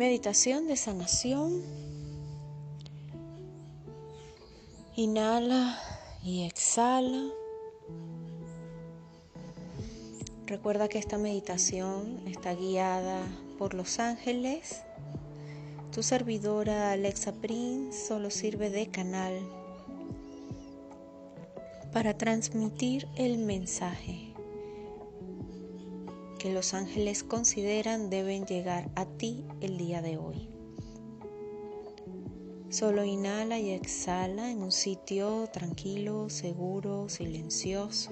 Meditación 0.00 0.66
de 0.66 0.78
sanación. 0.78 1.60
Inhala 4.96 5.78
y 6.24 6.46
exhala. 6.46 7.28
Recuerda 10.46 10.88
que 10.88 10.96
esta 10.96 11.18
meditación 11.18 12.22
está 12.26 12.54
guiada 12.54 13.20
por 13.58 13.74
los 13.74 13.98
ángeles. 13.98 14.80
Tu 15.92 16.02
servidora 16.02 16.92
Alexa 16.92 17.32
Prince 17.32 18.06
solo 18.08 18.30
sirve 18.30 18.70
de 18.70 18.86
canal 18.86 19.34
para 21.92 22.16
transmitir 22.16 23.06
el 23.16 23.36
mensaje 23.36 24.29
que 26.40 26.50
los 26.50 26.72
ángeles 26.72 27.22
consideran 27.22 28.08
deben 28.08 28.46
llegar 28.46 28.90
a 28.94 29.04
ti 29.04 29.44
el 29.60 29.76
día 29.76 30.00
de 30.00 30.16
hoy. 30.16 30.48
Solo 32.70 33.04
inhala 33.04 33.58
y 33.58 33.70
exhala 33.70 34.50
en 34.50 34.62
un 34.62 34.72
sitio 34.72 35.48
tranquilo, 35.52 36.30
seguro, 36.30 37.10
silencioso, 37.10 38.10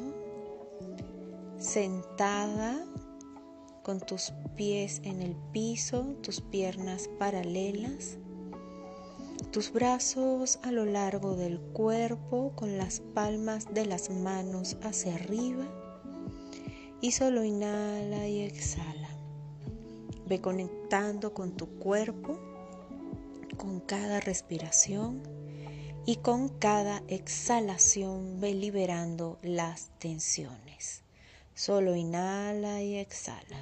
sentada 1.59 2.85
con 3.83 3.99
tus 4.01 4.35
pies 4.57 5.01
en 5.05 5.23
el 5.23 5.35
piso, 5.53 6.15
tus 6.23 6.43
piernas 6.43 7.09
paralelas, 7.19 8.19
tus 9.53 9.73
brazos 9.73 10.59
a 10.63 10.71
lo 10.71 10.85
largo 10.85 11.35
del 11.35 11.59
cuerpo 11.61 12.53
con 12.55 12.77
las 12.77 13.01
palmas 13.01 13.73
de 13.73 13.87
las 13.87 14.11
manos 14.11 14.77
hacia 14.83 15.15
arriba 15.15 15.67
y 17.01 17.13
solo 17.13 17.45
inhala 17.45 18.27
y 18.27 18.41
exhala. 18.41 19.09
Ve 20.27 20.41
conectando 20.41 21.33
con 21.33 21.53
tu 21.57 21.67
cuerpo, 21.79 22.39
con 23.57 23.81
cada 23.81 24.21
respiración 24.21 25.23
y 26.07 26.17
con 26.17 26.49
cada 26.49 27.03
exhalación 27.09 28.41
ve 28.41 28.55
liberando 28.55 29.39
las 29.43 29.91
tensiones. 29.99 31.03
Solo 31.55 31.95
inhala 31.95 32.83
y 32.83 32.97
exhala. 32.97 33.59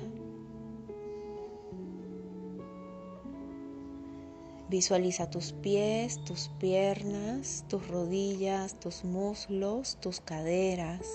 Visualiza 4.68 5.30
tus 5.30 5.52
pies, 5.52 6.24
tus 6.24 6.48
piernas, 6.58 7.64
tus 7.68 7.86
rodillas, 7.86 8.80
tus 8.80 9.04
muslos, 9.04 9.96
tus 10.00 10.20
caderas 10.20 11.06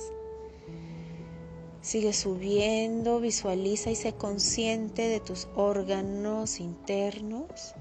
Sigue 1.81 2.13
subiendo, 2.13 3.19
visualiza 3.19 3.89
y 3.89 3.95
sé 3.95 4.13
consciente 4.13 5.07
de 5.07 5.19
tus 5.19 5.47
órganos 5.55 6.59
internos. 6.59 7.73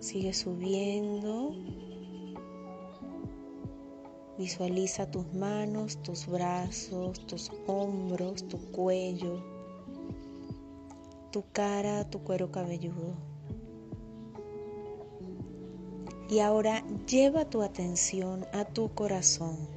Sigue 0.00 0.32
subiendo. 0.32 1.54
Visualiza 4.38 5.10
tus 5.10 5.30
manos, 5.34 6.02
tus 6.02 6.26
brazos, 6.26 7.20
tus 7.26 7.52
hombros, 7.66 8.48
tu 8.48 8.58
cuello, 8.70 9.42
tu 11.32 11.44
cara, 11.52 12.08
tu 12.08 12.20
cuero 12.20 12.50
cabelludo. 12.50 13.14
Y 16.30 16.38
ahora 16.38 16.82
lleva 17.06 17.44
tu 17.44 17.60
atención 17.60 18.46
a 18.54 18.64
tu 18.64 18.88
corazón. 18.94 19.75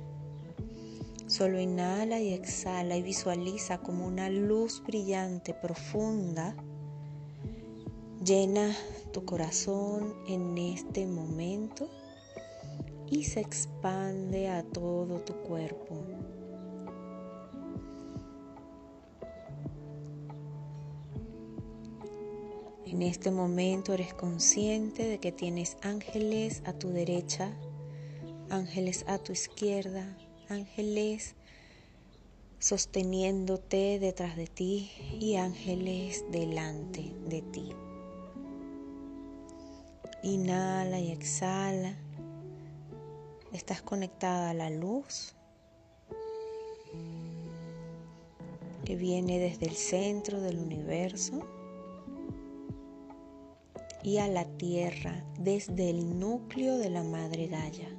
Solo 1.30 1.60
inhala 1.60 2.20
y 2.20 2.34
exhala 2.34 2.98
y 2.98 3.04
visualiza 3.04 3.78
como 3.78 4.08
una 4.08 4.32
luz 4.32 4.82
brillante, 4.84 5.54
profunda, 5.54 6.56
llena 8.26 8.76
tu 9.14 9.26
corazón 9.26 10.16
en 10.28 10.58
este 10.58 11.06
momento 11.06 11.88
y 13.12 13.26
se 13.26 13.42
expande 13.42 14.50
a 14.50 14.64
todo 14.64 15.20
tu 15.20 15.34
cuerpo. 15.44 16.04
En 22.88 23.04
este 23.04 23.30
momento 23.30 23.94
eres 23.94 24.16
consciente 24.16 25.08
de 25.08 25.20
que 25.20 25.32
tienes 25.32 25.78
ángeles 25.84 26.64
a 26.66 26.74
tu 26.74 26.90
derecha, 26.90 27.52
ángeles 28.50 29.06
a 29.08 29.20
tu 29.20 29.32
izquierda, 29.32 30.18
ángeles 30.50 31.36
sosteniéndote 32.58 34.00
detrás 34.00 34.36
de 34.36 34.48
ti 34.48 34.92
y 35.20 35.36
ángeles 35.36 36.26
delante 36.32 37.14
de 37.28 37.42
ti. 37.42 37.72
Inhala 40.24 41.00
y 41.00 41.12
exhala. 41.12 41.96
Estás 43.54 43.82
conectada 43.82 44.50
a 44.50 44.54
la 44.54 44.70
luz 44.70 45.36
que 48.84 48.96
viene 48.96 49.40
desde 49.40 49.68
el 49.68 49.76
centro 49.76 50.42
del 50.42 50.58
universo 50.58 51.42
y 54.04 54.18
a 54.18 54.28
la 54.28 54.46
tierra 54.46 55.24
desde 55.38 55.90
el 55.90 56.20
núcleo 56.20 56.78
de 56.78 56.90
la 56.90 57.04
madre 57.04 57.48
Gaia 57.48 57.90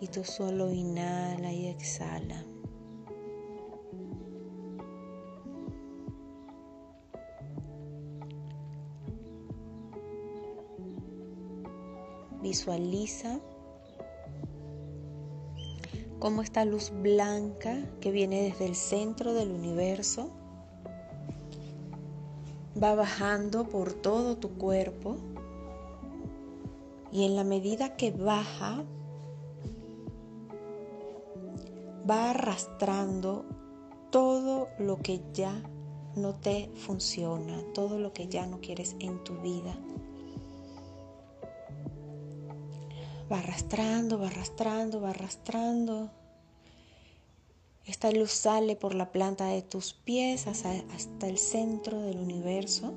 y 0.00 0.08
tú 0.08 0.24
solo 0.24 0.72
inhala 0.72 1.52
y 1.52 1.66
exhala. 1.68 2.44
Visualiza 12.42 13.40
cómo 16.18 16.42
esta 16.42 16.64
luz 16.64 16.92
blanca 17.02 17.84
que 18.00 18.10
viene 18.10 18.42
desde 18.42 18.66
el 18.66 18.76
centro 18.76 19.34
del 19.34 19.50
universo 19.50 20.30
va 22.80 22.94
bajando 22.94 23.64
por 23.68 23.92
todo 23.94 24.36
tu 24.36 24.50
cuerpo 24.58 25.16
y 27.10 27.24
en 27.24 27.34
la 27.34 27.44
medida 27.44 27.96
que 27.96 28.10
baja 28.10 28.84
va 32.08 32.30
arrastrando 32.30 33.44
todo 34.10 34.68
lo 34.78 34.98
que 34.98 35.20
ya 35.32 35.62
no 36.14 36.34
te 36.34 36.70
funciona, 36.74 37.62
todo 37.74 37.98
lo 37.98 38.12
que 38.12 38.28
ya 38.28 38.46
no 38.46 38.60
quieres 38.60 38.96
en 39.00 39.22
tu 39.24 39.40
vida. 39.40 39.76
Va 43.30 43.40
arrastrando, 43.40 44.18
va 44.18 44.28
arrastrando, 44.28 45.00
va 45.00 45.10
arrastrando. 45.10 46.10
Esta 47.84 48.10
luz 48.10 48.30
sale 48.30 48.76
por 48.76 48.94
la 48.94 49.12
planta 49.12 49.46
de 49.46 49.62
tus 49.62 49.92
pies 49.92 50.46
hasta, 50.46 51.26
el 51.26 51.38
centro 51.38 52.00
del 52.00 52.18
universo, 52.18 52.94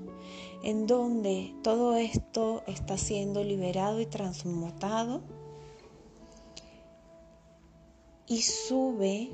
en 0.64 0.88
donde 0.88 1.56
todo 1.64 1.96
esto 1.96 2.64
está 2.68 2.98
siendo 2.98 3.44
liberado 3.44 4.02
y 4.02 4.06
transmutado 4.06 5.22
y 8.30 8.44
sube 8.44 9.32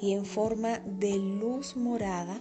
y 0.00 0.12
en 0.12 0.26
forma 0.26 0.80
de 0.80 1.16
luz 1.16 1.76
morada 1.76 2.40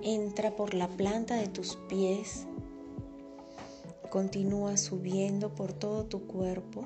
entra 0.00 0.54
por 0.54 0.74
la 0.74 0.86
planta 0.86 1.34
de 1.34 1.48
tus 1.48 1.76
pies, 1.88 2.46
continúa 4.10 4.76
subiendo 4.76 5.52
por 5.52 5.72
todo 5.72 6.04
tu 6.04 6.28
cuerpo 6.28 6.84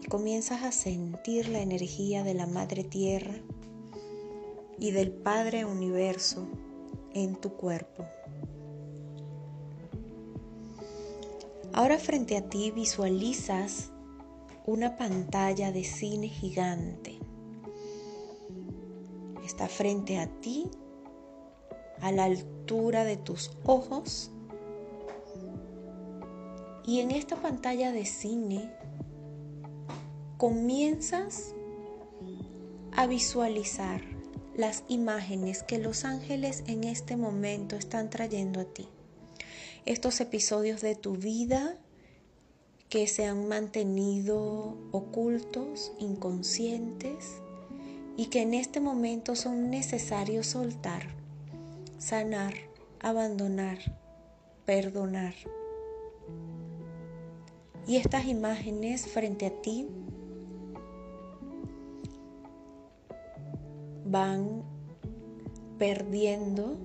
y 0.00 0.06
comienzas 0.06 0.62
a 0.62 0.70
sentir 0.70 1.48
la 1.48 1.60
energía 1.60 2.22
de 2.22 2.34
la 2.34 2.46
Madre 2.46 2.84
Tierra 2.84 3.34
y 4.78 4.92
del 4.92 5.10
Padre 5.10 5.64
Universo 5.64 6.46
en 7.12 7.34
tu 7.34 7.54
cuerpo. 7.54 8.04
Ahora 11.74 11.98
frente 11.98 12.36
a 12.36 12.48
ti 12.48 12.70
visualizas 12.70 13.92
una 14.64 14.96
pantalla 14.96 15.70
de 15.70 15.84
cine 15.84 16.28
gigante. 16.28 17.18
Está 19.44 19.68
frente 19.68 20.18
a 20.18 20.26
ti, 20.40 20.70
a 22.00 22.10
la 22.10 22.24
altura 22.24 23.04
de 23.04 23.16
tus 23.16 23.50
ojos. 23.64 24.30
Y 26.84 27.00
en 27.00 27.10
esta 27.10 27.36
pantalla 27.36 27.92
de 27.92 28.06
cine 28.06 28.72
comienzas 30.38 31.54
a 32.92 33.06
visualizar 33.06 34.00
las 34.56 34.84
imágenes 34.88 35.62
que 35.62 35.78
los 35.78 36.04
ángeles 36.04 36.64
en 36.66 36.84
este 36.84 37.16
momento 37.16 37.76
están 37.76 38.10
trayendo 38.10 38.60
a 38.60 38.64
ti 38.64 38.88
estos 39.86 40.20
episodios 40.20 40.80
de 40.80 40.94
tu 40.94 41.14
vida 41.16 41.76
que 42.88 43.06
se 43.06 43.26
han 43.26 43.48
mantenido 43.48 44.76
ocultos, 44.92 45.92
inconscientes 45.98 47.40
y 48.16 48.26
que 48.26 48.42
en 48.42 48.54
este 48.54 48.80
momento 48.80 49.36
son 49.36 49.70
necesarios 49.70 50.46
soltar, 50.46 51.02
sanar, 51.98 52.54
abandonar, 53.00 53.78
perdonar. 54.64 55.34
Y 57.86 57.96
estas 57.96 58.26
imágenes 58.26 59.06
frente 59.06 59.46
a 59.46 59.62
ti 59.62 59.86
van 64.04 64.62
perdiendo 65.78 66.76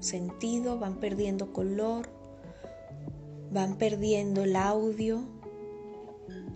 sentido, 0.00 0.78
van 0.78 1.00
perdiendo 1.00 1.52
color, 1.52 2.08
van 3.50 3.76
perdiendo 3.76 4.44
el 4.44 4.56
audio. 4.56 5.22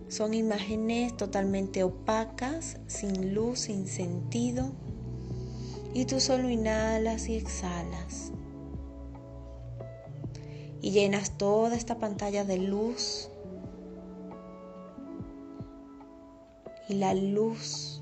Son 0.07 0.33
imágenes 0.33 1.15
totalmente 1.15 1.83
opacas, 1.83 2.77
sin 2.87 3.33
luz, 3.33 3.61
sin 3.61 3.87
sentido. 3.87 4.71
Y 5.93 6.05
tú 6.05 6.19
solo 6.19 6.49
inhalas 6.49 7.27
y 7.29 7.35
exhalas. 7.35 8.31
Y 10.81 10.91
llenas 10.91 11.37
toda 11.37 11.75
esta 11.75 11.97
pantalla 11.97 12.43
de 12.43 12.57
luz. 12.57 13.29
Y 16.89 16.95
la 16.95 17.13
luz 17.13 18.01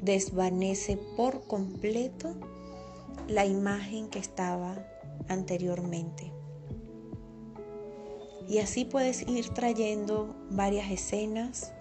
desvanece 0.00 0.98
por 1.16 1.46
completo 1.46 2.34
la 3.28 3.44
imagen 3.44 4.08
que 4.08 4.18
estaba 4.18 4.86
anteriormente. 5.28 6.35
Y 8.48 8.58
así 8.58 8.84
puedes 8.84 9.22
ir 9.28 9.48
trayendo 9.50 10.34
varias 10.50 10.90
escenas, 10.90 11.72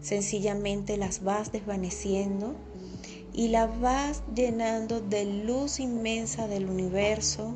sencillamente 0.00 0.96
las 0.96 1.22
vas 1.22 1.52
desvaneciendo 1.52 2.54
y 3.32 3.48
las 3.48 3.80
vas 3.80 4.22
llenando 4.34 5.00
de 5.00 5.24
luz 5.24 5.80
inmensa 5.80 6.48
del 6.48 6.68
universo, 6.68 7.54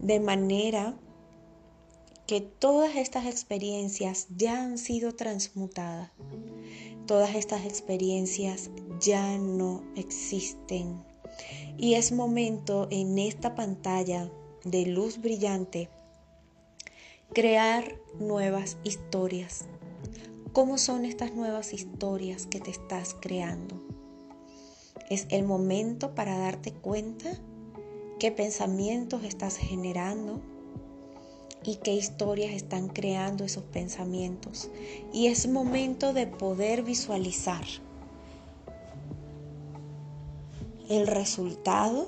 de 0.00 0.20
manera 0.20 0.96
que 2.26 2.40
todas 2.40 2.96
estas 2.96 3.26
experiencias 3.26 4.26
ya 4.36 4.62
han 4.62 4.78
sido 4.78 5.14
transmutadas. 5.14 6.10
Todas 7.06 7.36
estas 7.36 7.64
experiencias 7.64 8.70
ya 9.00 9.38
no 9.38 9.84
existen. 9.94 11.04
Y 11.78 11.94
es 11.94 12.10
momento 12.10 12.88
en 12.90 13.18
esta 13.18 13.54
pantalla 13.54 14.30
de 14.64 14.86
luz 14.86 15.20
brillante 15.20 15.88
crear 17.32 17.96
nuevas 18.18 18.78
historias. 18.84 19.66
¿Cómo 20.52 20.78
son 20.78 21.04
estas 21.04 21.34
nuevas 21.34 21.72
historias 21.72 22.46
que 22.46 22.60
te 22.60 22.70
estás 22.70 23.14
creando? 23.20 23.82
Es 25.10 25.26
el 25.30 25.44
momento 25.44 26.14
para 26.14 26.38
darte 26.38 26.72
cuenta 26.72 27.30
qué 28.18 28.32
pensamientos 28.32 29.22
estás 29.24 29.56
generando 29.56 30.40
y 31.62 31.76
qué 31.76 31.92
historias 31.92 32.54
están 32.54 32.88
creando 32.88 33.44
esos 33.44 33.64
pensamientos. 33.64 34.70
Y 35.12 35.26
es 35.26 35.48
momento 35.48 36.12
de 36.12 36.26
poder 36.26 36.82
visualizar 36.82 37.64
el 40.88 41.06
resultado 41.06 42.06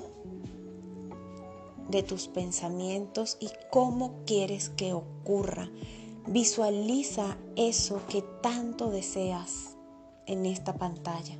de 1.89 2.03
tus 2.03 2.27
pensamientos 2.27 3.37
y 3.39 3.49
cómo 3.71 4.23
quieres 4.25 4.69
que 4.69 4.93
ocurra. 4.93 5.69
Visualiza 6.27 7.37
eso 7.55 8.01
que 8.07 8.21
tanto 8.41 8.89
deseas 8.89 9.75
en 10.25 10.45
esta 10.45 10.75
pantalla. 10.75 11.37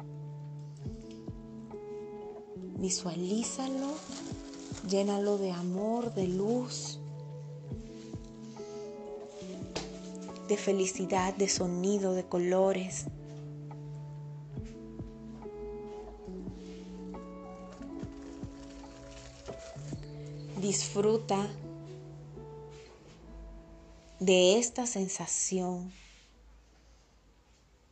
Visualízalo, 2.79 3.89
llénalo 4.89 5.37
de 5.37 5.51
amor, 5.51 6.13
de 6.13 6.27
luz, 6.27 6.99
de 10.47 10.57
felicidad, 10.57 11.35
de 11.35 11.47
sonido, 11.47 12.13
de 12.13 12.23
colores. 12.25 13.05
Disfruta 20.61 21.47
de 24.19 24.59
esta 24.59 24.85
sensación. 24.85 25.93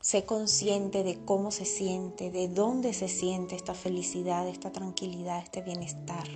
Sé 0.02 0.26
consciente 0.26 1.06
de 1.06 1.18
cómo 1.24 1.52
se 1.52 1.64
siente, 1.64 2.30
de 2.30 2.50
dónde 2.50 2.92
se 2.92 3.08
siente 3.08 3.56
esta 3.56 3.74
felicidad, 3.74 4.50
esta 4.50 4.74
tranquilidad, 4.74 5.42
este 5.42 5.62
bienestar. 5.62 6.28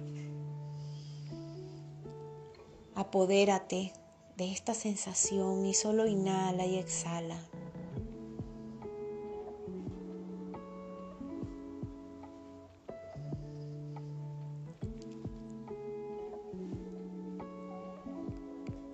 Apodérate 2.96 3.92
de 4.38 4.54
esta 4.54 4.74
sensación 4.74 5.66
y 5.66 5.74
solo 5.74 6.08
inhala 6.08 6.66
y 6.66 6.78
exhala. 6.78 7.42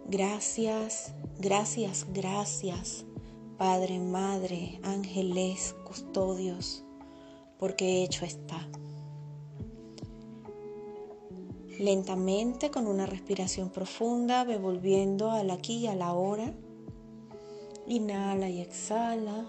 Gracias, 0.10 1.14
gracias, 1.38 2.08
gracias, 2.14 3.04
Padre, 3.58 4.00
Madre, 4.00 4.80
ángeles, 4.82 5.76
custodios, 5.84 6.86
porque 7.60 8.06
hecho 8.06 8.24
está. 8.24 8.66
Lentamente, 11.78 12.72
con 12.72 12.88
una 12.88 13.06
respiración 13.06 13.70
profunda, 13.70 14.46
ve 14.46 14.58
volviendo 14.58 15.30
al 15.30 15.52
aquí 15.52 15.80
y 15.80 15.88
a 15.88 15.96
la 15.96 16.14
hora. 16.14 16.54
Inhala 17.86 18.50
y 18.50 18.62
exhala. 18.62 19.46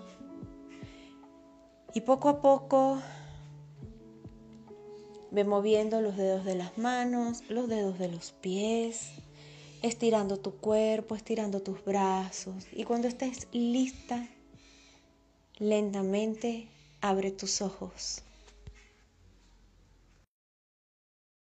Y 1.94 2.00
poco 2.00 2.30
a 2.30 2.42
poco 2.42 2.98
ve 5.30 5.44
moviendo 5.44 6.00
los 6.00 6.16
dedos 6.16 6.44
de 6.44 6.56
las 6.56 6.76
manos, 6.78 7.44
los 7.48 7.68
dedos 7.68 7.96
de 8.00 8.08
los 8.08 8.32
pies 8.32 9.12
estirando 9.82 10.38
tu 10.38 10.52
cuerpo, 10.56 11.14
estirando 11.14 11.60
tus 11.60 11.84
brazos. 11.84 12.66
Y 12.72 12.84
cuando 12.84 13.08
estés 13.08 13.48
lista, 13.52 14.28
lentamente 15.58 16.68
abre 17.00 17.30
tus 17.30 17.62
ojos. 17.62 18.22